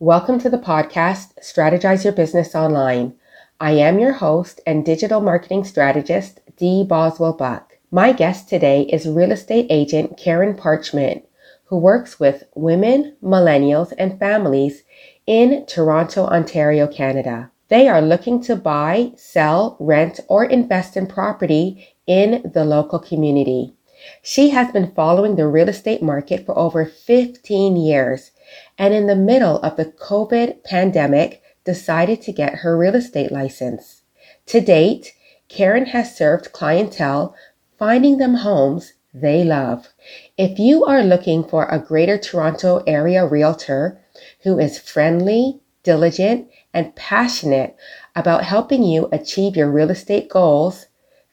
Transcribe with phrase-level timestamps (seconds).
[0.00, 3.14] Welcome to the podcast, Strategize Your Business Online.
[3.60, 7.78] I am your host and digital marketing strategist, Dee Boswell Buck.
[7.92, 11.22] My guest today is real estate agent Karen Parchment,
[11.66, 14.82] who works with women, millennials, and families
[15.28, 17.52] in Toronto, Ontario, Canada.
[17.68, 23.74] They are looking to buy, sell, rent, or invest in property in the local community.
[24.22, 28.32] She has been following the real estate market for over 15 years
[28.78, 34.02] and in the middle of the COVID pandemic decided to get her real estate license.
[34.46, 35.14] To date,
[35.48, 37.34] Karen has served clientele
[37.78, 39.88] finding them homes they love.
[40.36, 44.00] If you are looking for a Greater Toronto Area realtor
[44.42, 47.76] who is friendly, diligent, and passionate
[48.16, 50.86] about helping you achieve your real estate goals,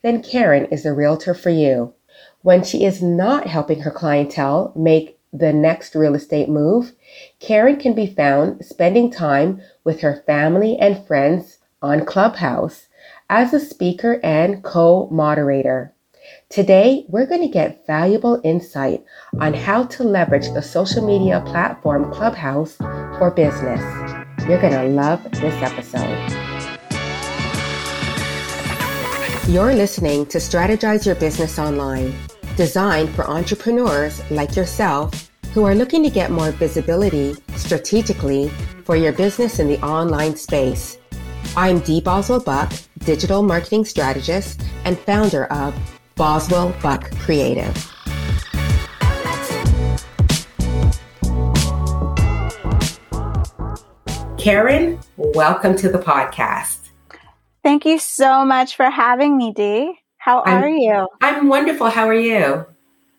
[0.03, 1.93] then Karen is the realtor for you.
[2.41, 6.94] When she is not helping her clientele make the next real estate move,
[7.40, 12.88] Karen can be found spending time with her family and friends on Clubhouse
[13.29, 15.93] as a speaker and co moderator.
[16.49, 19.04] Today, we're going to get valuable insight
[19.40, 23.82] on how to leverage the social media platform Clubhouse for business.
[24.48, 26.41] You're going to love this episode.
[29.48, 32.13] You're listening to Strategize Your Business Online,
[32.55, 38.49] designed for entrepreneurs like yourself who are looking to get more visibility strategically
[38.84, 40.98] for your business in the online space.
[41.55, 45.76] I'm Dee Boswell Buck, digital marketing strategist and founder of
[46.16, 47.76] Boswell Buck Creative.
[54.38, 56.90] Karen, welcome to the podcast.
[57.63, 60.01] Thank you so much for having me, Dee.
[60.21, 61.07] How are I'm, you?
[61.19, 61.89] I'm wonderful.
[61.89, 62.67] How are you?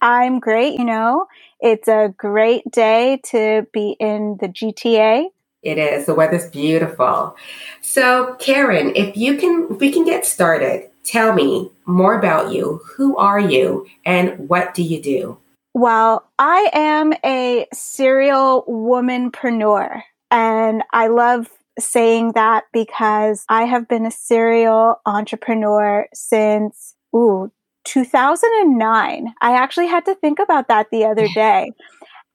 [0.01, 0.79] I'm great.
[0.79, 1.27] You know,
[1.59, 5.25] it's a great day to be in the GTA.
[5.65, 6.07] It is.
[6.07, 7.37] The weather's beautiful.
[7.81, 12.81] So, Karen, if you can, if we can get started, tell me more about you.
[12.97, 15.39] Who are you and what do you do?
[15.75, 24.07] Well, I am a serial womanpreneur and I love saying that because I have been
[24.07, 27.51] a serial entrepreneur since, ooh,
[27.85, 29.35] 2009.
[29.41, 31.71] I actually had to think about that the other day.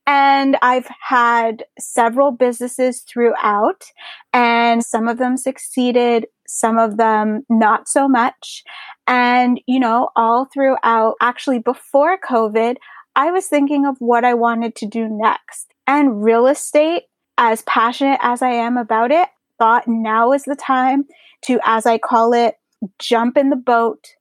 [0.10, 3.84] And I've had several businesses throughout,
[4.32, 8.64] and some of them succeeded, some of them not so much.
[9.06, 12.78] And, you know, all throughout, actually before COVID,
[13.18, 15.74] I was thinking of what I wanted to do next.
[15.86, 17.04] And real estate,
[17.38, 21.06] as passionate as I am about it, thought now is the time
[21.44, 22.56] to, as I call it,
[23.00, 24.16] jump in the boat,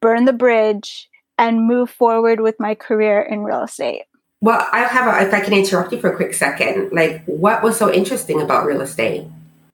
[0.00, 4.04] burn the bridge, and move forward with my career in real estate.
[4.40, 7.62] Well, I have, a, if I can interrupt you for a quick second, like what
[7.62, 9.24] was so interesting about real estate?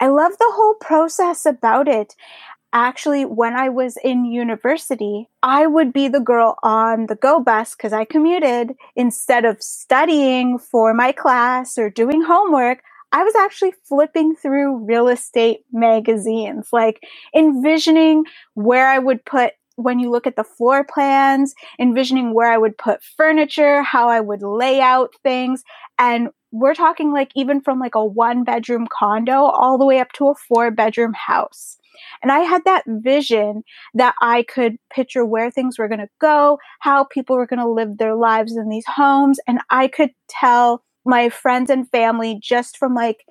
[0.00, 2.14] I love the whole process about it.
[2.72, 7.74] Actually, when I was in university, I would be the girl on the go bus
[7.74, 8.74] because I commuted.
[8.94, 12.80] Instead of studying for my class or doing homework,
[13.10, 17.02] I was actually flipping through real estate magazines, like
[17.34, 22.58] envisioning where I would put when you look at the floor plans, envisioning where I
[22.58, 25.62] would put furniture, how I would lay out things.
[25.98, 30.12] And we're talking like even from like a one bedroom condo all the way up
[30.14, 31.78] to a four bedroom house.
[32.22, 33.62] And I had that vision
[33.94, 37.68] that I could picture where things were going to go, how people were going to
[37.68, 39.38] live their lives in these homes.
[39.46, 43.24] And I could tell my friends and family just from like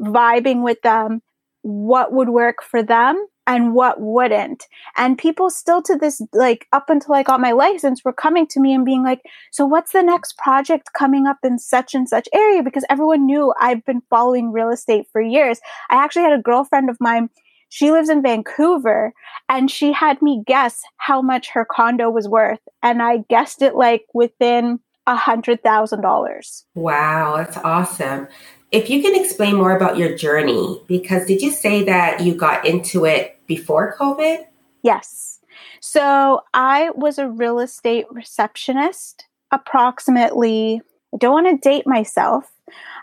[0.00, 1.22] vibing with them
[1.62, 4.64] what would work for them and what wouldn't.
[4.96, 8.60] And people still to this, like up until I got my license, were coming to
[8.60, 12.28] me and being like, so what's the next project coming up in such and such
[12.32, 12.62] area?
[12.62, 15.60] Because everyone knew I've been following real estate for years.
[15.90, 17.28] I actually had a girlfriend of mine.
[17.70, 19.12] She lives in Vancouver
[19.48, 22.60] and she had me guess how much her condo was worth.
[22.82, 26.66] And I guessed it like within a hundred thousand dollars.
[26.74, 28.28] Wow, that's awesome.
[28.70, 32.66] If you can explain more about your journey, because did you say that you got
[32.66, 34.44] into it before COVID?
[34.82, 35.40] Yes.
[35.80, 40.80] So I was a real estate receptionist approximately,
[41.14, 42.50] I don't want to date myself,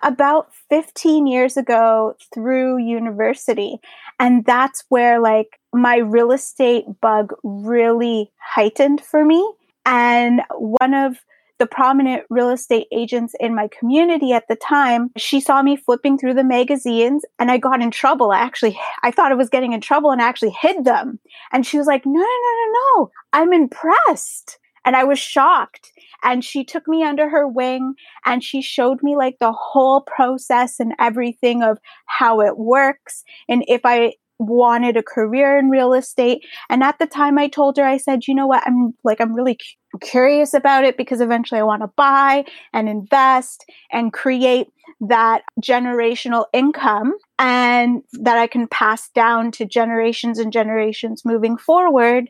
[0.04, 3.80] about 15 years ago through university.
[4.20, 9.54] And that's where like my real estate bug really heightened for me.
[9.86, 11.18] And one of
[11.60, 16.18] the prominent real estate agents in my community at the time, she saw me flipping
[16.18, 18.32] through the magazines and I got in trouble.
[18.32, 21.20] I actually, I thought I was getting in trouble and I actually hid them.
[21.52, 23.12] And she was like, no, no, no, no, no.
[23.34, 24.60] I'm impressed.
[24.88, 25.92] And I was shocked.
[26.24, 27.94] And she took me under her wing
[28.26, 33.24] and she showed me like the whole process and everything of how it works.
[33.50, 36.46] And if I wanted a career in real estate.
[36.70, 38.64] And at the time I told her, I said, you know what?
[38.66, 39.58] I'm like, I'm really
[40.02, 44.68] curious about it because eventually I want to buy and invest and create
[45.02, 52.30] that generational income and that I can pass down to generations and generations moving forward.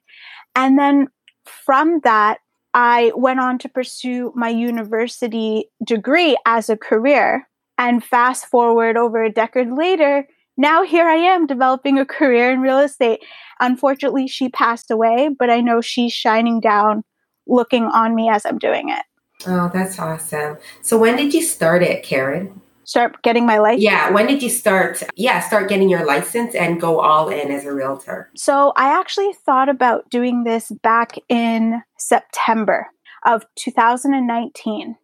[0.56, 1.08] And then
[1.46, 2.40] from that,
[2.78, 7.50] I went on to pursue my university degree as a career.
[7.80, 10.28] And fast forward over a decade later,
[10.58, 13.24] now here I am developing a career in real estate.
[13.60, 17.04] Unfortunately, she passed away, but I know she's shining down,
[17.48, 19.04] looking on me as I'm doing it.
[19.48, 20.58] Oh, that's awesome.
[20.82, 22.62] So when did you start it, Karen?
[22.88, 23.84] Start getting my license?
[23.84, 25.04] Yeah, when did you start?
[25.18, 28.32] Yeah, start getting your license and go all in as a realtor.
[28.34, 32.88] So I actually thought about doing this back in September
[33.26, 34.96] of 2019.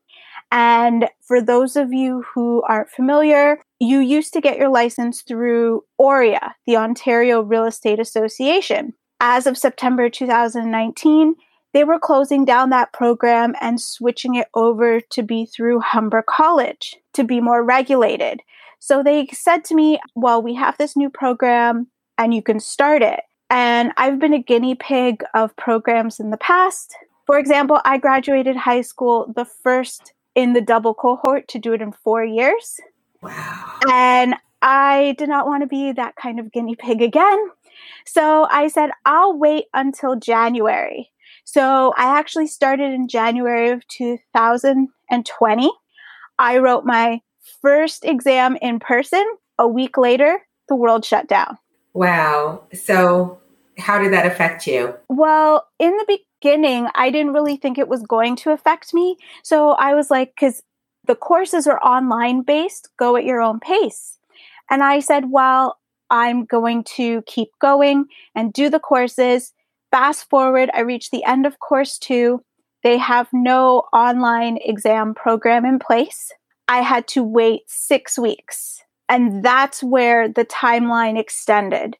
[0.49, 5.83] And for those of you who aren't familiar, you used to get your license through
[5.99, 8.93] OREA, the Ontario Real Estate Association.
[9.19, 11.35] As of September 2019,
[11.73, 16.95] they were closing down that program and switching it over to be through Humber College
[17.13, 18.41] to be more regulated.
[18.79, 21.87] So they said to me, Well, we have this new program
[22.17, 23.21] and you can start it.
[23.49, 26.95] And I've been a guinea pig of programs in the past.
[27.25, 31.81] For example, I graduated high school the first in the double cohort to do it
[31.81, 32.79] in four years.
[33.21, 33.79] Wow.
[33.91, 37.39] And I did not want to be that kind of guinea pig again.
[38.05, 41.11] So I said, I'll wait until January.
[41.45, 45.71] So I actually started in January of 2020.
[46.39, 47.21] I wrote my
[47.61, 49.23] first exam in person.
[49.59, 51.57] A week later, the world shut down.
[51.93, 52.63] Wow.
[52.73, 53.39] So
[53.77, 54.95] how did that affect you?
[55.09, 59.17] Well, in the beginning, I didn't really think it was going to affect me.
[59.43, 60.63] So I was like, because
[61.05, 64.17] the courses are online based, go at your own pace.
[64.69, 65.77] And I said, well,
[66.09, 68.05] I'm going to keep going
[68.35, 69.53] and do the courses.
[69.91, 72.43] Fast forward, I reached the end of course two.
[72.83, 76.31] They have no online exam program in place.
[76.67, 78.81] I had to wait six weeks.
[79.09, 81.97] And that's where the timeline extended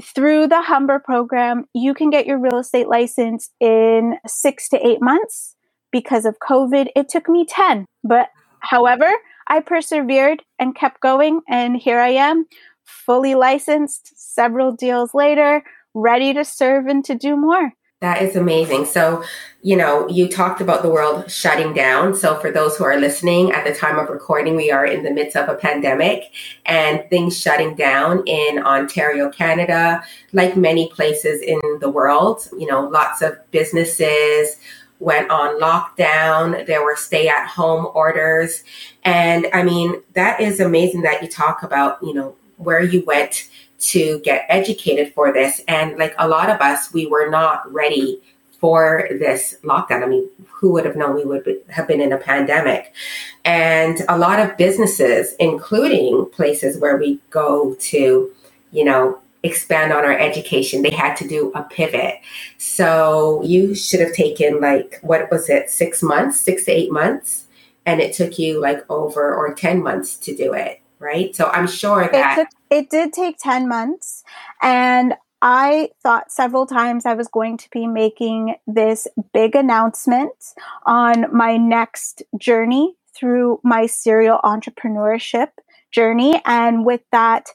[0.00, 5.00] through the Humber program, you can get your real estate license in six to eight
[5.00, 5.56] months.
[5.92, 7.84] Because of COVID, it took me 10.
[8.04, 8.28] But
[8.60, 9.10] however,
[9.48, 11.40] I persevered and kept going.
[11.48, 12.46] And here I am,
[12.84, 17.72] fully licensed, several deals later, ready to serve and to do more.
[18.00, 18.86] That is amazing.
[18.86, 19.22] So,
[19.60, 22.14] you know, you talked about the world shutting down.
[22.14, 25.10] So, for those who are listening at the time of recording, we are in the
[25.10, 26.32] midst of a pandemic
[26.64, 30.02] and things shutting down in Ontario, Canada,
[30.32, 32.48] like many places in the world.
[32.58, 34.56] You know, lots of businesses
[34.98, 38.64] went on lockdown, there were stay at home orders.
[39.04, 43.50] And I mean, that is amazing that you talk about, you know, where you went
[43.80, 45.60] to get educated for this.
[45.66, 48.20] And like a lot of us, we were not ready
[48.58, 50.02] for this lockdown.
[50.02, 52.92] I mean, who would have known we would have been in a pandemic?
[53.44, 58.30] And a lot of businesses, including places where we go to,
[58.70, 62.20] you know, expand on our education, they had to do a pivot.
[62.58, 67.46] So you should have taken like, what was it, six months, six to eight months?
[67.86, 71.34] And it took you like over or 10 months to do it right?
[71.34, 74.22] So I'm sure that it, took, it did take 10 months.
[74.62, 80.32] And I thought several times I was going to be making this big announcement
[80.84, 85.48] on my next journey through my serial entrepreneurship
[85.90, 86.40] journey.
[86.44, 87.46] And with that,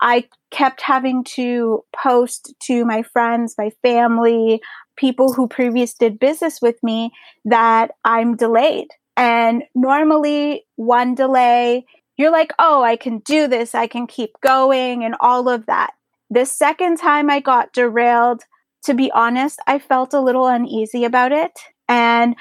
[0.00, 4.60] I kept having to post to my friends, my family,
[4.96, 7.10] people who previously did business with me
[7.44, 8.88] that I'm delayed.
[9.16, 15.04] And normally, one delay you're like, oh, I can do this, I can keep going,
[15.04, 15.92] and all of that.
[16.30, 18.42] The second time I got derailed,
[18.84, 21.58] to be honest, I felt a little uneasy about it.
[21.88, 22.36] And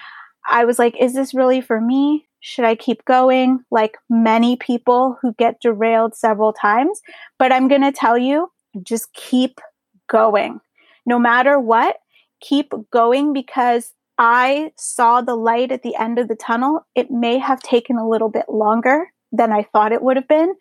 [0.49, 2.27] I was like, is this really for me?
[2.39, 3.63] Should I keep going?
[3.71, 7.01] Like many people who get derailed several times.
[7.39, 8.51] But I'm going to tell you,
[8.83, 9.59] just keep
[10.07, 10.59] going.
[11.05, 11.97] No matter what,
[12.39, 16.85] keep going because I saw the light at the end of the tunnel.
[16.95, 20.53] It may have taken a little bit longer than I thought it would have been,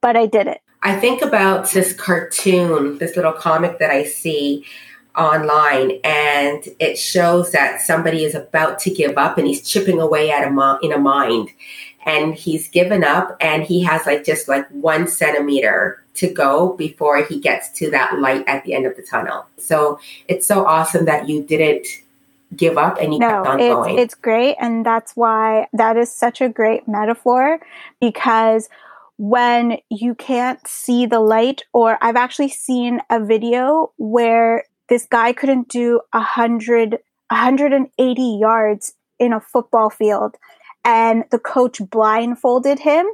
[0.00, 0.60] but I did it.
[0.82, 4.64] I think about this cartoon, this little comic that I see
[5.16, 10.30] online and it shows that somebody is about to give up and he's chipping away
[10.30, 11.50] at a mo- in a mind
[12.04, 17.22] and he's given up and he has like just like one centimeter to go before
[17.24, 21.04] he gets to that light at the end of the tunnel so it's so awesome
[21.04, 21.86] that you didn't
[22.56, 23.98] give up and you no, kept on it's, going.
[23.98, 24.56] It's great.
[24.60, 27.60] And that's why that is such a great metaphor
[28.00, 28.68] because
[29.16, 35.32] when you can't see the light, or I've actually seen a video where this guy
[35.32, 36.98] couldn't do a hundred,
[37.30, 40.36] 180 yards in a football field
[40.84, 43.06] and the coach blindfolded him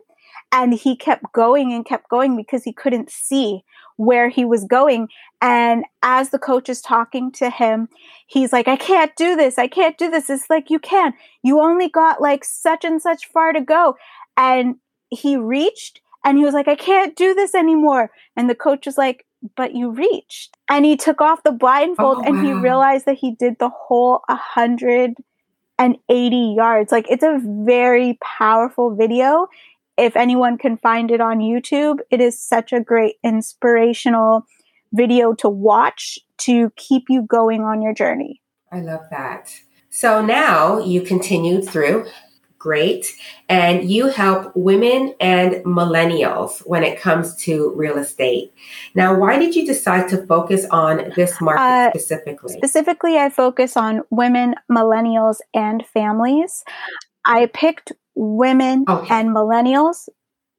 [0.52, 3.62] and he kept going and kept going because he couldn't see
[4.00, 5.08] where he was going.
[5.42, 7.90] And as the coach is talking to him,
[8.26, 9.58] he's like, I can't do this.
[9.58, 10.30] I can't do this.
[10.30, 11.12] It's like, you can.
[11.42, 13.96] You only got like such and such far to go.
[14.38, 14.76] And
[15.10, 18.10] he reached and he was like, I can't do this anymore.
[18.36, 20.56] And the coach was like, but you reached.
[20.70, 22.42] And he took off the blindfold oh, and wow.
[22.42, 26.90] he realized that he did the whole 180 yards.
[26.90, 29.48] Like, it's a very powerful video
[30.00, 34.46] if anyone can find it on YouTube, it is such a great inspirational
[34.92, 38.40] video to watch to keep you going on your journey.
[38.72, 39.54] I love that.
[39.90, 42.06] So now you continued through.
[42.58, 43.14] Great.
[43.48, 48.52] And you help women and millennials when it comes to real estate.
[48.94, 52.54] Now, why did you decide to focus on this market uh, specifically?
[52.54, 56.62] Specifically, I focus on women, millennials, and families.
[57.24, 59.14] I picked women oh, okay.
[59.14, 60.08] and millennials.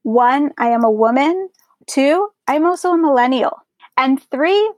[0.03, 1.50] One, I am a woman.
[1.88, 3.58] Two, I'm also a millennial.
[3.98, 4.72] And three,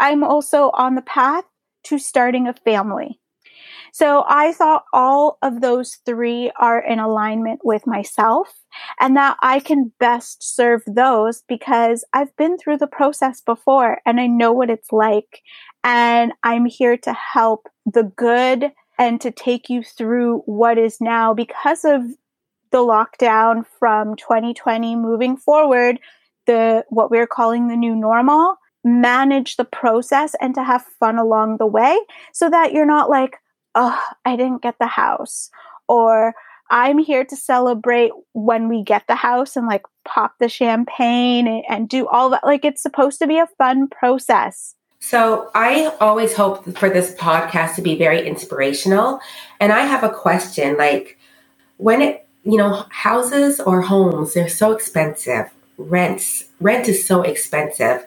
[0.00, 1.44] I'm also on the path
[1.84, 3.20] to starting a family.
[3.92, 8.52] So I thought all of those three are in alignment with myself
[8.98, 14.20] and that I can best serve those because I've been through the process before and
[14.20, 15.42] I know what it's like.
[15.84, 21.34] And I'm here to help the good and to take you through what is now
[21.34, 22.02] because of
[22.70, 26.00] the lockdown from 2020 moving forward,
[26.46, 31.56] the what we're calling the new normal, manage the process and to have fun along
[31.56, 31.98] the way
[32.32, 33.38] so that you're not like,
[33.74, 35.50] oh, I didn't get the house
[35.88, 36.34] or
[36.70, 41.62] I'm here to celebrate when we get the house and like pop the champagne and,
[41.68, 42.44] and do all that.
[42.44, 44.74] Like it's supposed to be a fun process.
[45.06, 49.20] So I always hope for this podcast to be very inspirational.
[49.60, 51.18] And I have a question like
[51.76, 55.50] when it, you know, houses or homes, they're so expensive.
[55.76, 58.06] Rents, rent is so expensive.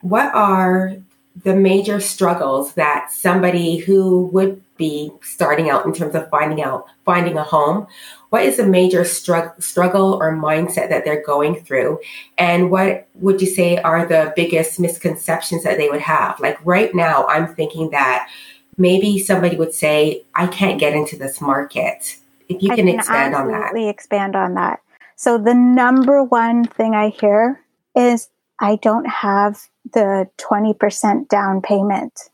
[0.00, 0.96] What are
[1.34, 6.86] the major struggles that somebody who would be starting out in terms of finding out
[7.04, 7.86] finding a home
[8.32, 12.00] what is the major strugg- struggle or mindset that they're going through?
[12.38, 16.40] And what would you say are the biggest misconceptions that they would have?
[16.40, 18.30] Like right now i'm thinking that
[18.78, 22.16] maybe somebody would say i can't get into this market.
[22.48, 23.76] If you can, can expand on that.
[23.76, 24.80] expand on that.
[25.16, 27.60] So the number one thing i hear
[27.94, 32.30] is I don't have the 20% down payment.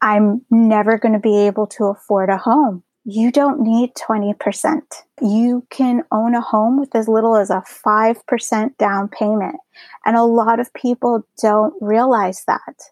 [0.00, 2.82] I'm never going to be able to afford a home.
[3.04, 4.82] You don't need 20%.
[5.22, 9.56] You can own a home with as little as a 5% down payment.
[10.04, 12.82] And a lot of people don't realize that.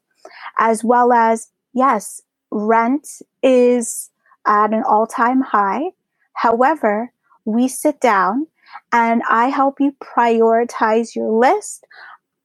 [0.58, 3.06] As well as, yes, rent
[3.42, 4.11] is
[4.46, 5.90] at an all time high.
[6.32, 7.12] However,
[7.44, 8.46] we sit down
[8.92, 11.87] and I help you prioritize your list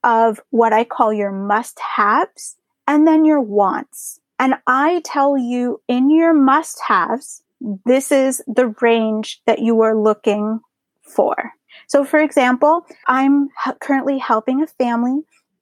[0.04, 2.56] of what I call your must haves
[2.86, 4.20] and then your wants.
[4.38, 7.42] And I tell you in your must haves,
[7.86, 10.60] this is the range that you are looking
[11.02, 11.52] for.
[11.86, 13.48] So, for example, I'm
[13.80, 15.20] currently helping a family.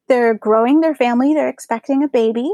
[0.08, 2.50] They're growing their family, they're expecting a baby.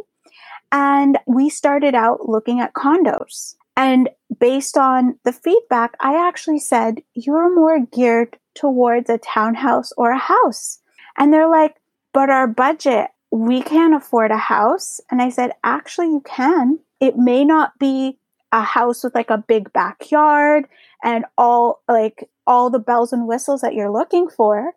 [0.73, 3.55] And we started out looking at condos.
[3.77, 4.09] And
[4.41, 10.19] based on the feedback, I actually said, You're more geared towards a townhouse or a
[10.19, 10.81] house.
[11.17, 11.77] And they're like,
[12.13, 15.01] but our budget, we can't afford a house.
[15.11, 16.79] And I said, actually, you can.
[17.01, 18.19] It may not be
[18.53, 20.67] a house with like a big backyard
[21.03, 24.73] and all like all the bells and whistles that you're looking for.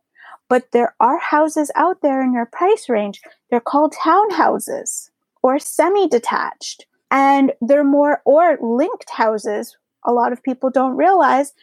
[0.50, 3.22] But there are houses out there in your price range.
[3.50, 6.86] They're called townhouses or semi detached.
[7.12, 9.78] And they're more or linked houses.
[10.06, 11.54] A lot of people don't realize.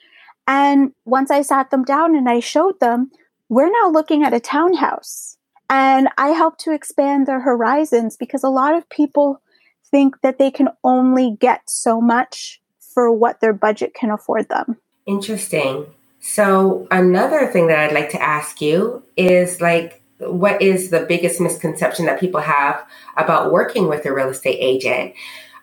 [0.47, 3.11] And once I sat them down and I showed them,
[3.49, 5.37] we're now looking at a townhouse.
[5.69, 9.43] And I help to expand their horizons because a lot of people
[9.91, 12.61] think that they can only get so much
[12.95, 14.77] for what their budget can afford them.
[15.07, 15.87] Interesting.
[16.21, 21.41] So, another thing that I'd like to ask you is like, what is the biggest
[21.41, 22.85] misconception that people have
[23.17, 25.15] about working with a real estate agent?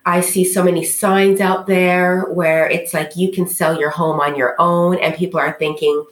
[0.05, 4.19] I see so many signs out there where it's like you can sell your home
[4.19, 6.05] on your own, and people are thinking,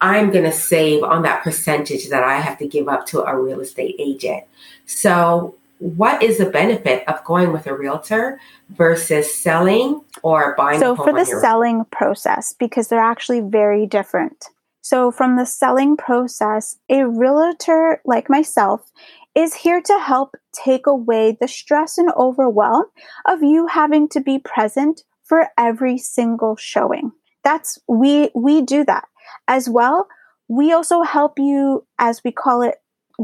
[0.00, 3.38] I'm going to save on that percentage that I have to give up to a
[3.38, 4.44] real estate agent.
[4.86, 8.40] So, what is the benefit of going with a realtor
[8.70, 10.80] versus selling or buying?
[10.80, 14.46] So, for the selling process, because they're actually very different.
[14.80, 18.90] So, from the selling process, a realtor like myself
[19.34, 22.84] is here to help take away the stress and overwhelm
[23.26, 27.12] of you having to be present for every single showing.
[27.44, 29.04] That's we we do that.
[29.48, 30.06] As well,
[30.48, 32.76] we also help you as we call it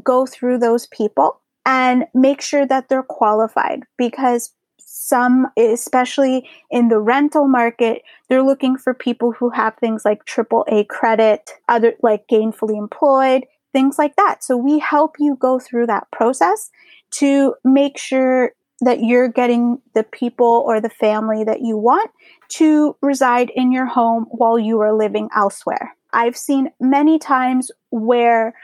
[0.03, 6.99] go through those people and make sure that they're qualified because some especially in the
[6.99, 12.27] rental market they're looking for people who have things like triple a credit other like
[12.29, 14.43] gainfully employed things like that.
[14.43, 16.71] So we help you go through that process
[17.19, 22.11] to make sure that you're getting the people or the family that you want
[22.49, 28.55] to reside in your home while you are living elsewhere i've seen many times where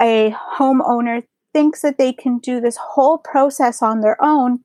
[0.00, 4.60] a homeowner thinks that they can do this whole process on their own.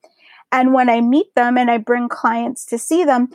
[0.52, 3.28] And when I meet them and I bring clients to see them,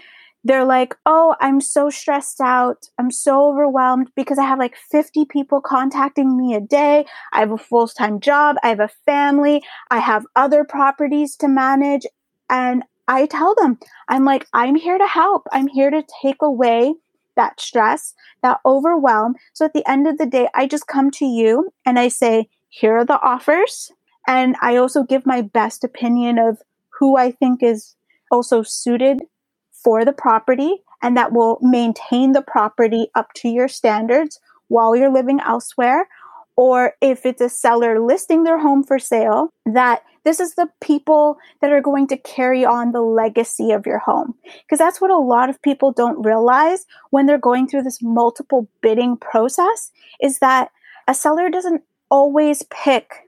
[0.43, 2.87] they're like, Oh, I'm so stressed out.
[2.97, 7.05] I'm so overwhelmed because I have like 50 people contacting me a day.
[7.31, 8.55] I have a full time job.
[8.63, 9.61] I have a family.
[9.91, 12.05] I have other properties to manage.
[12.49, 13.77] And I tell them,
[14.07, 15.43] I'm like, I'm here to help.
[15.51, 16.93] I'm here to take away
[17.35, 19.35] that stress, that overwhelm.
[19.53, 22.49] So at the end of the day, I just come to you and I say,
[22.69, 23.91] here are the offers.
[24.27, 26.61] And I also give my best opinion of
[26.99, 27.95] who I think is
[28.31, 29.23] also suited
[29.71, 35.11] for the property and that will maintain the property up to your standards while you're
[35.11, 36.07] living elsewhere.
[36.55, 41.37] Or if it's a seller listing their home for sale, that this is the people
[41.61, 44.35] that are going to carry on the legacy of your home.
[44.61, 48.67] Because that's what a lot of people don't realize when they're going through this multiple
[48.81, 50.71] bidding process is that
[51.07, 53.27] a seller doesn't always pick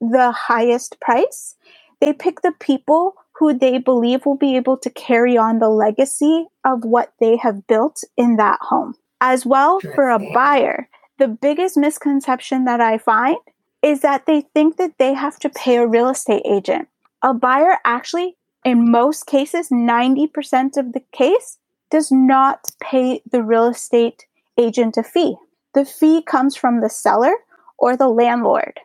[0.00, 1.54] the highest price.
[2.00, 6.46] They pick the people who they believe will be able to carry on the legacy
[6.64, 8.94] of what they have built in that home.
[9.20, 13.36] As well, for a buyer, the biggest misconception that I find
[13.82, 16.88] is that they think that they have to pay a real estate agent.
[17.22, 21.58] A buyer actually, in most cases, 90% of the case,
[21.90, 24.26] does not pay the real estate
[24.58, 25.36] agent a fee.
[25.74, 27.34] The fee comes from the seller
[27.78, 28.80] or the landlord.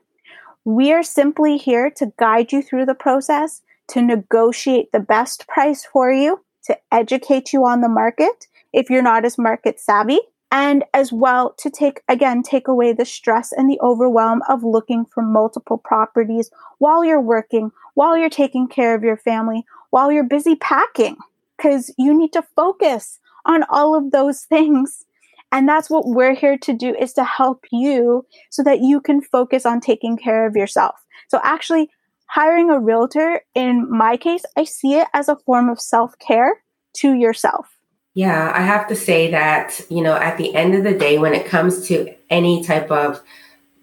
[0.65, 5.86] We are simply here to guide you through the process, to negotiate the best price
[5.86, 10.19] for you, to educate you on the market if you're not as market savvy,
[10.51, 15.05] and as well to take, again, take away the stress and the overwhelm of looking
[15.05, 20.23] for multiple properties while you're working, while you're taking care of your family, while you're
[20.23, 21.17] busy packing,
[21.57, 25.05] because you need to focus on all of those things
[25.51, 29.21] and that's what we're here to do is to help you so that you can
[29.21, 30.95] focus on taking care of yourself.
[31.29, 31.89] So actually
[32.27, 36.63] hiring a realtor in my case, I see it as a form of self-care
[36.97, 37.76] to yourself.
[38.17, 41.36] Yeah, I have to say that, you know, at the end of the day when
[41.36, 43.21] it comes to any type of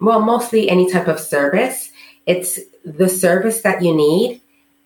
[0.01, 1.89] well, mostly any type of service,
[2.25, 4.41] it's the service that you need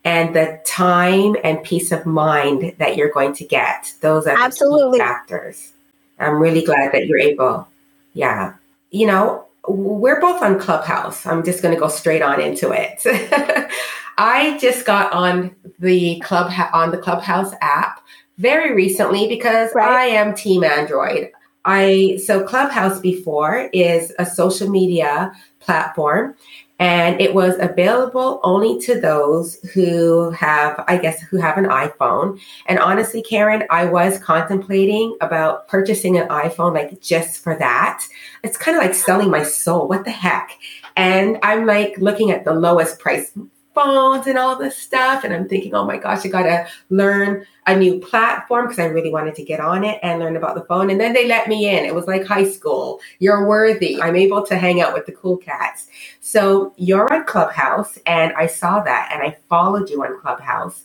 [0.05, 3.91] and the time and peace of mind that you're going to get.
[4.01, 4.99] Those are Absolutely.
[4.99, 5.71] factors.
[6.19, 7.67] I'm really glad that you're able.
[8.13, 8.53] Yeah.
[8.91, 11.25] You know, we're both on Clubhouse.
[11.25, 13.01] I'm just going to go straight on into it.
[14.19, 17.99] I just got on the club on the Clubhouse app
[18.39, 19.87] very recently because right.
[19.87, 21.31] I am team Android.
[21.65, 26.35] I so Clubhouse before is a social media platform
[26.79, 32.39] and it was available only to those who have i guess who have an iphone
[32.67, 38.01] and honestly karen i was contemplating about purchasing an iphone like just for that
[38.43, 40.57] it's kind of like selling my soul what the heck
[40.95, 43.33] and i'm like looking at the lowest price
[43.73, 45.23] phones and all this stuff.
[45.23, 48.85] And I'm thinking, oh my gosh, I got to learn a new platform because I
[48.85, 50.89] really wanted to get on it and learn about the phone.
[50.89, 51.85] And then they let me in.
[51.85, 52.99] It was like high school.
[53.19, 54.01] You're worthy.
[54.01, 55.87] I'm able to hang out with the cool cats.
[56.19, 60.83] So you're on Clubhouse, and I saw that and I followed you on Clubhouse.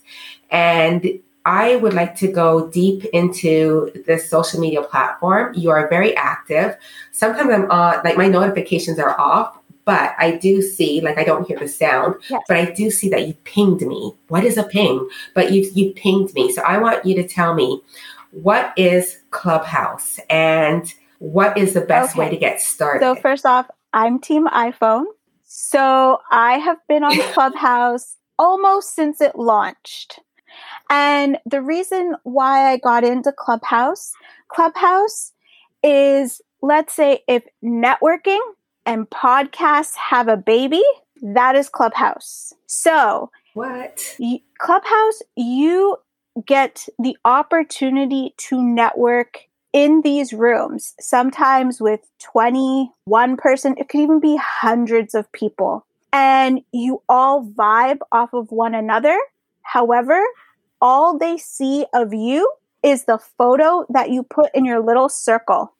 [0.51, 5.53] And I would like to go deep into this social media platform.
[5.55, 6.75] You are very active.
[7.11, 11.47] Sometimes I'm on, like my notifications are off, but I do see, like I don't
[11.47, 12.41] hear the sound, yes.
[12.47, 14.15] but I do see that you pinged me.
[14.27, 15.07] What is a ping?
[15.33, 16.51] But you you pinged me.
[16.51, 17.81] So I want you to tell me
[18.31, 22.19] what is Clubhouse and what is the best okay.
[22.19, 23.01] way to get started?
[23.01, 25.05] So first off, I'm team iPhone.
[25.43, 30.19] So I have been on Clubhouse almost since it launched.
[30.89, 34.11] And the reason why I got into Clubhouse,
[34.49, 35.31] Clubhouse
[35.83, 38.39] is let's say if networking
[38.85, 40.83] and podcasts have a baby,
[41.21, 42.53] That is Clubhouse.
[42.67, 44.17] So, what?
[44.59, 45.97] Clubhouse, you
[46.45, 49.39] get the opportunity to network
[49.75, 55.85] in these rooms, sometimes with 21 person, it could even be hundreds of people.
[56.13, 59.17] And you all vibe off of one another.
[59.63, 60.23] However,
[60.81, 62.49] all they see of you
[62.83, 65.73] is the photo that you put in your little circle.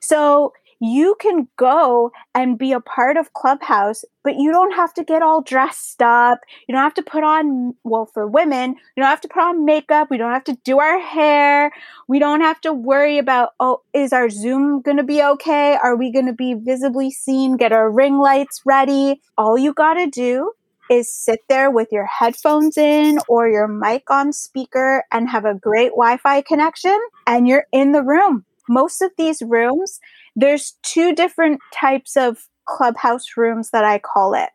[0.00, 5.04] So you can go and be a part of Clubhouse, but you don't have to
[5.04, 6.40] get all dressed up.
[6.66, 9.64] You don't have to put on, well, for women, you don't have to put on
[9.64, 10.08] makeup.
[10.10, 11.70] We don't have to do our hair.
[12.08, 15.76] We don't have to worry about, oh, is our Zoom going to be okay?
[15.82, 17.56] Are we going to be visibly seen?
[17.56, 19.20] Get our ring lights ready.
[19.36, 20.52] All you got to do
[20.90, 25.54] is sit there with your headphones in or your mic on speaker and have a
[25.54, 28.44] great Wi Fi connection, and you're in the room.
[28.70, 30.00] Most of these rooms,
[30.36, 34.50] there's two different types of clubhouse rooms that I call it.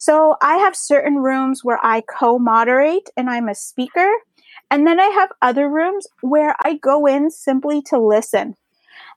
[0.00, 4.10] So I have certain rooms where I co moderate and I'm a speaker.
[4.70, 8.56] And then I have other rooms where I go in simply to listen.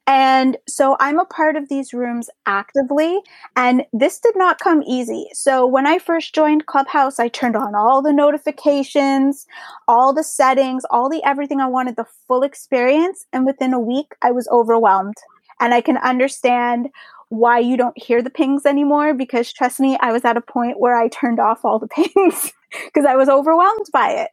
[0.07, 3.21] And so I'm a part of these rooms actively,
[3.55, 5.27] and this did not come easy.
[5.33, 9.47] So when I first joined Clubhouse, I turned on all the notifications,
[9.87, 13.25] all the settings, all the everything I wanted, the full experience.
[13.33, 15.15] And within a week, I was overwhelmed.
[15.59, 16.89] And I can understand
[17.29, 20.79] why you don't hear the pings anymore because trust me, I was at a point
[20.79, 22.53] where I turned off all the pings
[22.85, 24.31] because I was overwhelmed by it.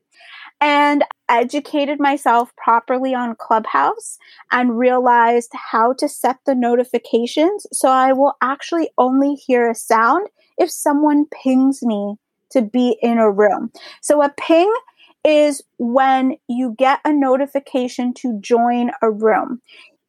[0.60, 4.18] And educated myself properly on Clubhouse
[4.52, 10.28] and realized how to set the notifications so I will actually only hear a sound
[10.58, 12.16] if someone pings me
[12.52, 13.72] to be in a room.
[14.02, 14.72] So a ping
[15.24, 19.60] is when you get a notification to join a room.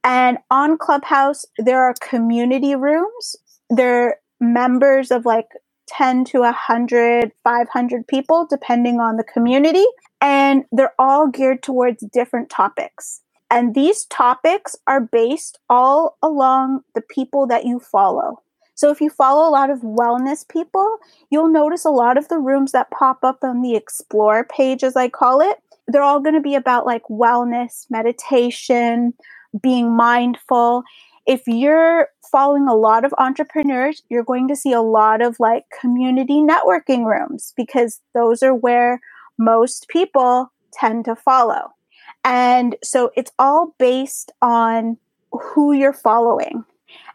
[0.03, 3.37] And on Clubhouse, there are community rooms.
[3.69, 5.47] They're members of like
[5.87, 9.85] 10 to 100, 500 people, depending on the community.
[10.21, 13.21] And they're all geared towards different topics.
[13.51, 18.41] And these topics are based all along the people that you follow.
[18.75, 20.97] So if you follow a lot of wellness people,
[21.29, 24.95] you'll notice a lot of the rooms that pop up on the explore page, as
[24.95, 29.13] I call it, they're all going to be about like wellness, meditation,
[29.61, 30.83] being mindful.
[31.27, 35.65] If you're following a lot of entrepreneurs, you're going to see a lot of like
[35.81, 39.01] community networking rooms because those are where
[39.39, 41.71] most people tend to follow.
[42.25, 44.97] And so it's all based on
[45.31, 46.65] who you're following.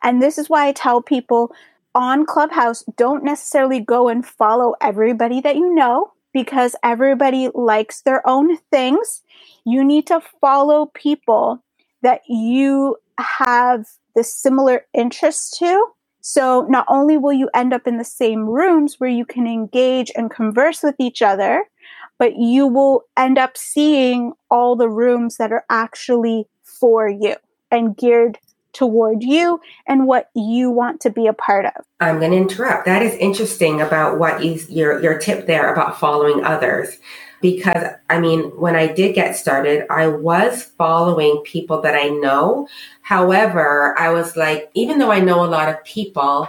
[0.02, 1.52] And this is why I tell people
[1.94, 8.26] on Clubhouse, don't necessarily go and follow everybody that you know because everybody likes their
[8.28, 9.22] own things.
[9.66, 11.64] You need to follow people
[12.02, 15.86] that you have the similar interests to.
[16.20, 20.10] So not only will you end up in the same rooms where you can engage
[20.16, 21.64] and converse with each other,
[22.18, 27.36] but you will end up seeing all the rooms that are actually for you
[27.70, 28.38] and geared
[28.72, 31.84] toward you and what you want to be a part of.
[32.00, 32.84] I'm going to interrupt.
[32.84, 36.98] That is interesting about what you your your tip there about following others
[37.40, 42.68] because I mean, when I did get started, I was following people that I know.
[43.02, 46.48] However, I was like, even though I know a lot of people,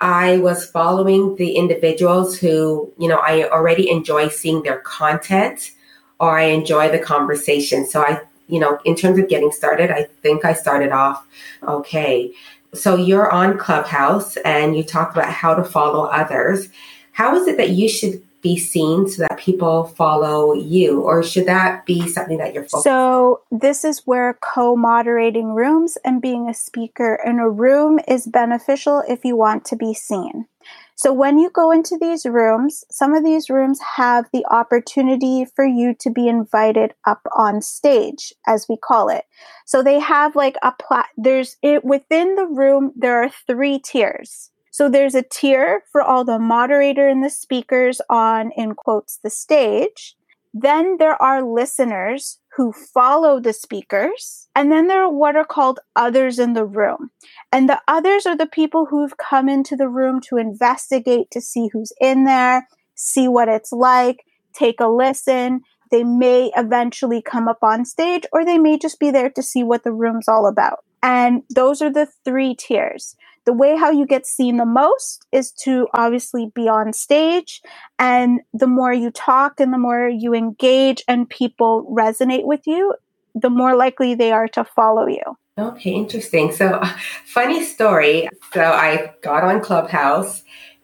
[0.00, 5.72] I was following the individuals who, you know, I already enjoy seeing their content
[6.18, 7.86] or I enjoy the conversation.
[7.86, 11.26] So I, you know, in terms of getting started, I think I started off
[11.62, 12.32] okay.
[12.74, 16.68] So you're on Clubhouse and you talked about how to follow others.
[17.12, 21.46] How is it that you should be seen so that people follow you or should
[21.46, 26.54] that be something that you're focused so this is where co-moderating rooms and being a
[26.54, 30.46] speaker in a room is beneficial if you want to be seen.
[30.94, 35.64] So when you go into these rooms some of these rooms have the opportunity for
[35.64, 39.24] you to be invited up on stage as we call it.
[39.66, 44.50] So they have like a plat there's it within the room there are three tiers
[44.72, 49.28] so there's a tier for all the moderator and the speakers on, in quotes, the
[49.28, 50.16] stage.
[50.54, 54.48] Then there are listeners who follow the speakers.
[54.56, 57.10] And then there are what are called others in the room.
[57.52, 61.68] And the others are the people who've come into the room to investigate to see
[61.70, 65.60] who's in there, see what it's like, take a listen.
[65.90, 69.62] They may eventually come up on stage or they may just be there to see
[69.62, 70.78] what the room's all about.
[71.02, 75.52] And those are the three tiers the way how you get seen the most is
[75.52, 77.60] to obviously be on stage
[77.98, 82.94] and the more you talk and the more you engage and people resonate with you
[83.34, 85.22] the more likely they are to follow you
[85.58, 86.80] okay interesting so
[87.24, 90.42] funny story so i got on clubhouse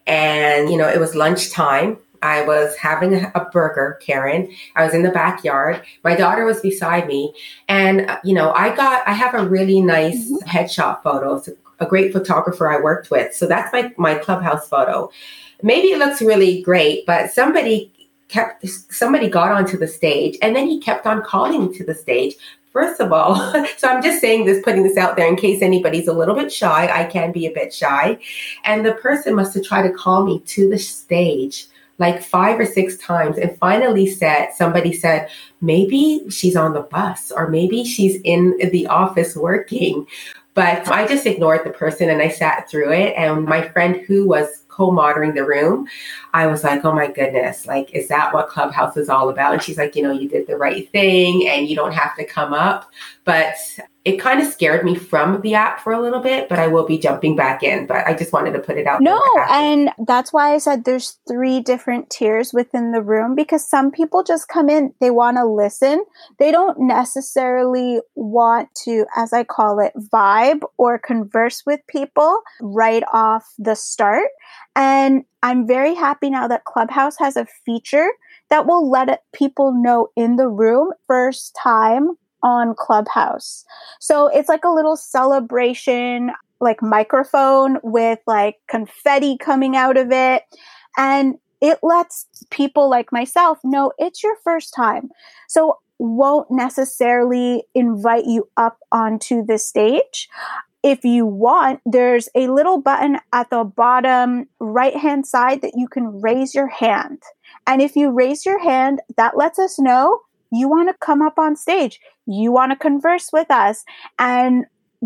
[0.09, 1.99] and, you know, it was lunchtime.
[2.23, 4.51] I was having a burger, Karen.
[4.75, 5.83] I was in the backyard.
[6.03, 7.33] My daughter was beside me.
[7.69, 10.49] And, uh, you know, I got, I have a really nice mm-hmm.
[10.49, 11.37] headshot photo.
[11.37, 11.53] It's a
[11.87, 13.35] great photographer I worked with.
[13.35, 15.11] So that's my, my clubhouse photo.
[15.63, 17.93] Maybe it looks really great, but somebody
[18.29, 22.35] kept, somebody got onto the stage and then he kept on calling to the stage
[22.73, 23.35] First of all,
[23.77, 26.53] so I'm just saying this, putting this out there in case anybody's a little bit
[26.53, 26.89] shy.
[26.89, 28.19] I can be a bit shy.
[28.65, 31.67] And the person must have tried to call me to the stage
[31.99, 35.29] like five or six times and finally said, somebody said,
[35.61, 40.07] maybe she's on the bus or maybe she's in the office working.
[40.59, 43.15] But I just ignored the person and I sat through it.
[43.17, 45.87] And my friend who was co-monitoring the room,
[46.35, 49.53] I was like, oh my goodness, like, is that what Clubhouse is all about?
[49.53, 52.25] And she's like, you know, you did the right thing and you don't have to
[52.25, 52.91] come up.
[53.29, 53.57] But
[54.07, 56.87] it kind of scared me from the app for a little bit, but I will
[56.87, 57.87] be jumping back in.
[57.87, 59.03] But I just wanted to put it out.
[59.03, 63.91] No, and that's why I said there's three different tiers within the room because some
[63.91, 66.07] people just come in, they want to listen.
[66.39, 73.03] They don't necessarily want to, as I call it, vibe or converse with people right
[73.13, 74.29] off the start.
[74.75, 78.09] And I'm very happy now that Clubhouse has a feature
[78.49, 83.65] that will let people know in the room first time on Clubhouse.
[84.01, 90.43] So it's like a little celebration, like microphone with like confetti coming out of it.
[90.97, 95.11] And it lets people like myself know it's your first time.
[95.49, 100.29] So won't necessarily invite you up onto the stage.
[100.85, 105.89] If you want, there's a little button at the bottom right hand side that you
[105.89, 107.21] can raise your hand.
[107.67, 111.39] And if you raise your hand, that lets us know you want to come up
[111.39, 113.85] on stage, you want to converse with us.
[114.19, 114.65] And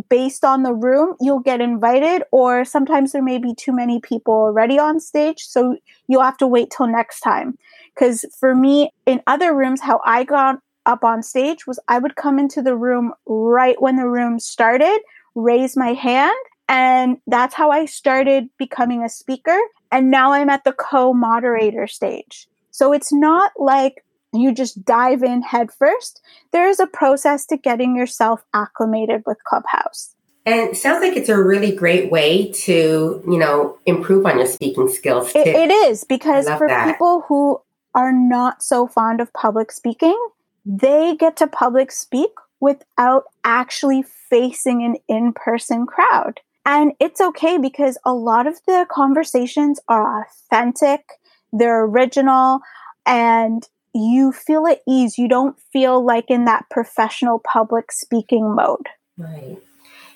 [0.08, 4.34] based on the room, you'll get invited, or sometimes there may be too many people
[4.34, 5.40] already on stage.
[5.40, 5.76] So
[6.08, 7.58] you'll have to wait till next time.
[7.94, 12.16] Because for me, in other rooms, how I got up on stage was I would
[12.16, 15.00] come into the room right when the room started,
[15.34, 16.36] raise my hand,
[16.68, 19.58] and that's how I started becoming a speaker.
[19.90, 22.48] And now I'm at the co moderator stage.
[22.70, 24.02] So it's not like
[24.32, 26.20] you just dive in head first.
[26.52, 30.14] There is a process to getting yourself acclimated with Clubhouse.
[30.44, 34.46] And it sounds like it's a really great way to, you know, improve on your
[34.46, 35.30] speaking skills.
[35.34, 36.90] It, it is because for that.
[36.90, 37.60] people who
[37.94, 40.18] are not so fond of public speaking,
[40.64, 46.40] they get to public speak without actually facing an in person crowd.
[46.64, 51.04] And it's okay because a lot of the conversations are authentic,
[51.52, 52.60] they're original,
[53.04, 55.18] and you feel at ease.
[55.18, 58.86] You don't feel like in that professional public speaking mode.
[59.16, 59.58] Right.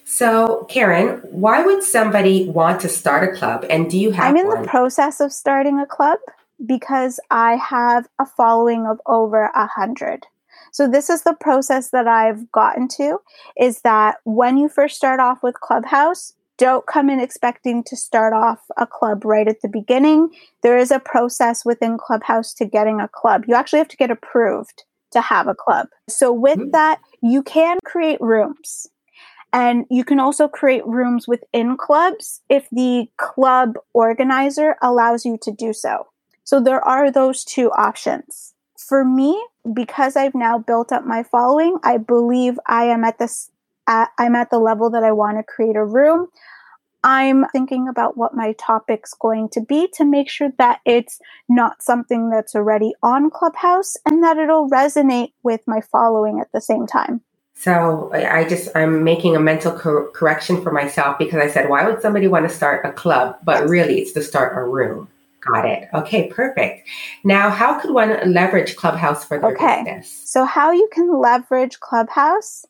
[0.05, 3.67] So, Karen, why would somebody want to start a club?
[3.69, 4.27] And do you have?
[4.27, 4.63] I'm in one?
[4.63, 6.19] the process of starting a club
[6.65, 10.27] because I have a following of over a hundred.
[10.71, 13.19] So this is the process that I've gotten to
[13.59, 18.33] is that when you first start off with Clubhouse, don't come in expecting to start
[18.33, 20.31] off a club right at the beginning.
[20.63, 23.45] There is a process within Clubhouse to getting a club.
[23.47, 25.89] You actually have to get approved to have a club.
[26.09, 26.71] So, with mm-hmm.
[26.71, 28.87] that, you can create rooms.
[29.53, 35.53] And you can also create rooms within clubs if the club organizer allows you to
[35.53, 36.09] do so.
[36.45, 38.55] So, there are those two options.
[38.79, 39.43] For me,
[39.73, 43.51] because I've now built up my following, I believe I am at this
[43.87, 46.29] at, I'm at the level that I want to create a room.
[47.05, 51.83] I'm thinking about what my topic's going to be to make sure that it's not
[51.83, 56.87] something that's already on Clubhouse and that it'll resonate with my following at the same
[56.87, 57.21] time.
[57.55, 61.87] So I just I'm making a mental cor- correction for myself because I said why
[61.89, 65.09] would somebody want to start a club but really it's to start a room.
[65.41, 65.89] Got it.
[65.95, 66.89] Okay, perfect.
[67.23, 69.85] Now, how could one leverage Clubhouse for their okay.
[69.85, 70.23] business?
[70.25, 72.65] So, how you can leverage Clubhouse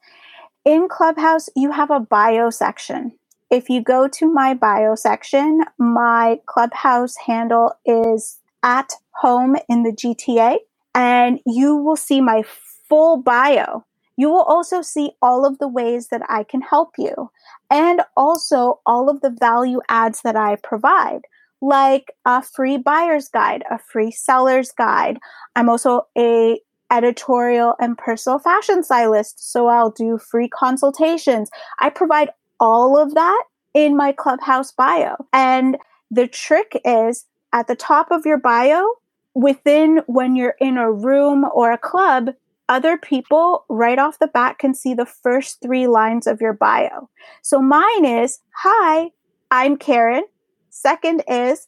[0.67, 3.13] in Clubhouse, you have a bio section.
[3.51, 9.93] If you go to my bio section, my Clubhouse handle is at home in the
[9.93, 10.59] GTA,
[10.95, 12.45] and you will see my
[12.89, 13.87] full bio.
[14.19, 17.31] You will also see all of the ways that I can help you
[17.71, 21.23] and also all of the value adds that I provide,
[21.63, 25.19] like a free buyer's guide, a free seller's guide.
[25.57, 29.51] I'm also a editorial and personal fashion stylist.
[29.53, 31.51] So I'll do free consultations.
[31.79, 33.45] I provide all of that
[33.75, 35.17] in my Clubhouse bio.
[35.33, 35.77] And
[36.11, 38.87] the trick is at the top of your bio,
[39.35, 42.31] within when you're in a room or a club,
[42.69, 47.09] other people right off the bat can see the first three lines of your bio.
[47.43, 49.11] So mine is Hi,
[49.51, 50.25] I'm Karen.
[50.71, 51.67] Second is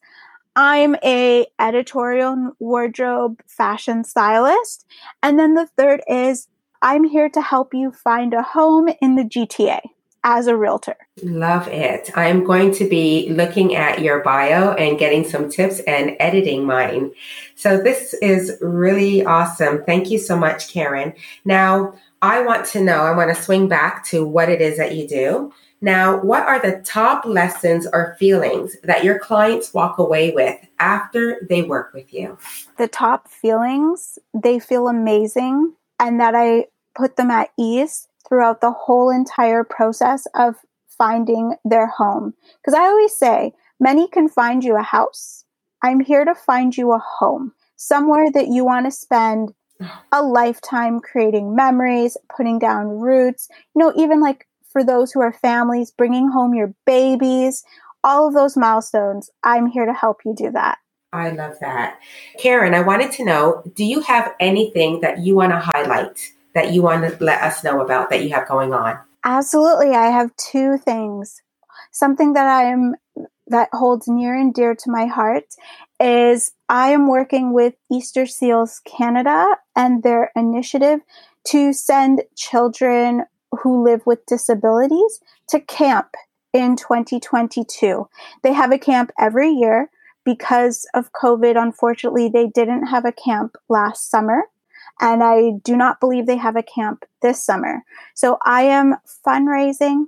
[0.60, 4.84] I'm a editorial wardrobe fashion stylist.
[5.22, 6.48] And then the third is
[6.82, 9.78] I'm here to help you find a home in the GTA
[10.24, 10.96] as a realtor.
[11.22, 12.10] Love it.
[12.16, 17.12] I'm going to be looking at your bio and getting some tips and editing mine.
[17.54, 19.84] So this is really awesome.
[19.84, 21.14] Thank you so much, Karen.
[21.44, 24.96] Now, I want to know, I want to swing back to what it is that
[24.96, 25.52] you do.
[25.80, 31.46] Now, what are the top lessons or feelings that your clients walk away with after
[31.48, 32.36] they work with you?
[32.78, 38.72] The top feelings, they feel amazing and that I put them at ease throughout the
[38.72, 40.56] whole entire process of
[40.88, 42.34] finding their home.
[42.60, 45.44] Because I always say, many can find you a house.
[45.82, 49.54] I'm here to find you a home, somewhere that you want to spend
[50.12, 55.32] a lifetime creating memories, putting down roots, you know, even like for those who are
[55.32, 57.64] families, bringing home your babies,
[58.04, 59.30] all of those milestones.
[59.42, 60.78] I'm here to help you do that.
[61.12, 61.98] I love that.
[62.38, 66.72] Karen, I wanted to know do you have anything that you want to highlight that
[66.72, 68.98] you want to let us know about that you have going on?
[69.24, 69.90] Absolutely.
[69.90, 71.42] I have two things.
[71.92, 72.94] Something that I'm
[73.46, 75.44] that holds near and dear to my heart
[75.98, 81.00] is I am working with Easter Seals Canada and their initiative
[81.48, 83.24] to send children
[83.62, 86.14] who live with disabilities to camp
[86.52, 88.08] in 2022.
[88.42, 89.90] They have a camp every year.
[90.24, 94.42] Because of COVID, unfortunately, they didn't have a camp last summer.
[95.00, 97.82] And I do not believe they have a camp this summer.
[98.14, 100.06] So I am fundraising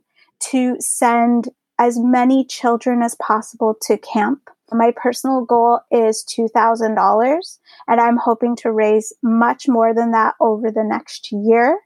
[0.50, 1.48] to send
[1.78, 4.50] as many children as possible to camp.
[4.72, 10.70] My personal goal is $2,000, and I'm hoping to raise much more than that over
[10.70, 11.80] the next year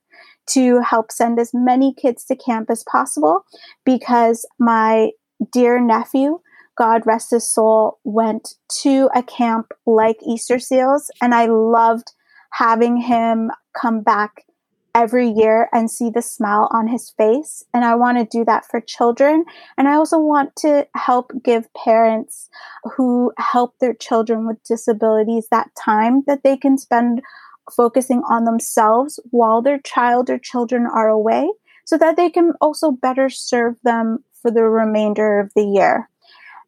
[0.47, 3.45] to help send as many kids to camp as possible
[3.85, 5.11] because my
[5.53, 6.41] dear nephew,
[6.77, 12.13] God rest his soul, went to a camp like Easter Seals, and I loved
[12.53, 14.45] having him come back
[14.95, 17.65] every year and see the smile on his face.
[17.75, 19.45] And I want to do that for children.
[19.77, 22.49] And I also want to help give parents
[22.97, 27.23] who help their children with disabilities that time that they can spend
[27.71, 31.51] focusing on themselves while their child or children are away
[31.85, 36.09] so that they can also better serve them for the remainder of the year.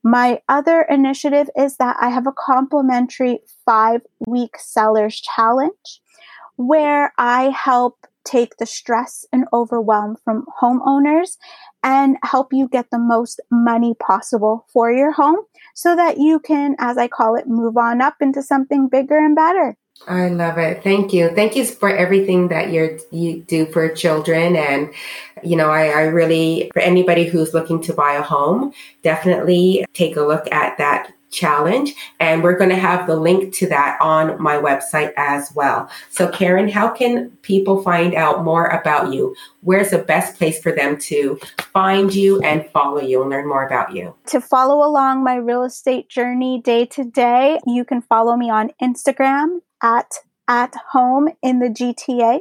[0.02, 6.00] My other initiative is that I have a complimentary five week sellers challenge
[6.56, 11.36] where I help take the stress and overwhelm from homeowners
[11.82, 15.38] and help you get the most money possible for your home
[15.74, 19.36] so that you can, as I call it, move on up into something bigger and
[19.36, 19.76] better.
[20.08, 20.84] I love it.
[20.84, 21.30] Thank you.
[21.30, 24.54] Thank you for everything that you you do for children.
[24.54, 24.94] And,
[25.42, 30.16] you know, I, I really, for anybody who's looking to buy a home, definitely take
[30.16, 31.92] a look at that challenge.
[32.20, 35.90] And we're going to have the link to that on my website as well.
[36.10, 39.34] So, Karen, how can people find out more about you?
[39.62, 41.38] Where's the best place for them to
[41.72, 44.14] find you and follow you and learn more about you?
[44.26, 48.70] To follow along my real estate journey day to day, you can follow me on
[48.80, 50.12] Instagram at
[50.48, 52.40] at home in the GTA,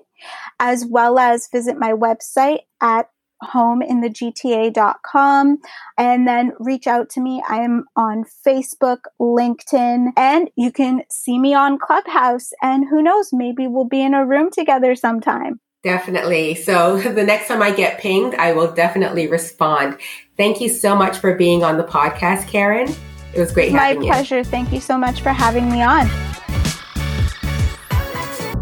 [0.59, 3.09] as well as visit my website at
[3.43, 5.57] homeinthegta.com
[5.97, 7.43] and then reach out to me.
[7.47, 12.51] I am on Facebook, LinkedIn, and you can see me on Clubhouse.
[12.61, 15.59] And who knows, maybe we'll be in a room together sometime.
[15.83, 16.55] Definitely.
[16.55, 19.97] So the next time I get pinged, I will definitely respond.
[20.37, 22.87] Thank you so much for being on the podcast, Karen.
[23.33, 24.37] It was great My pleasure.
[24.39, 24.45] You.
[24.45, 26.09] Thank you so much for having me on.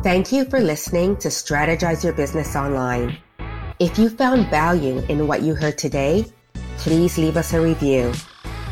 [0.04, 3.18] Thank you for listening to Strategize Your Business Online.
[3.80, 6.26] If you found value in what you heard today,
[6.78, 8.12] please leave us a review.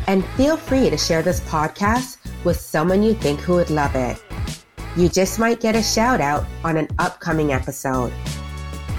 [0.07, 4.21] And feel free to share this podcast with someone you think who would love it.
[4.97, 8.11] You just might get a shout out on an upcoming episode.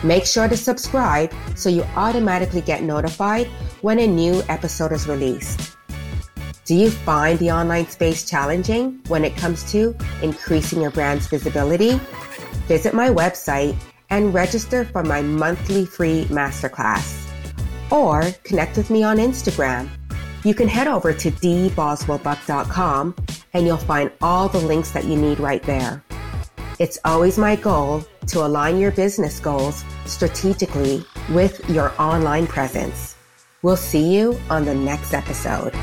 [0.03, 3.47] Make sure to subscribe so you automatically get notified
[3.83, 5.72] when a new episode is released.
[6.65, 12.01] Do you find the online space challenging when it comes to increasing your brand's visibility?
[12.69, 13.77] Visit my website
[14.11, 17.29] and register for my monthly free masterclass.
[17.91, 19.89] Or connect with me on Instagram.
[20.45, 23.17] You can head over to dboswellbuck.com
[23.55, 26.05] and you'll find all the links that you need right there.
[26.79, 33.17] It's always my goal to align your business goals strategically with your online presence.
[33.63, 35.75] We'll see you on the next episode.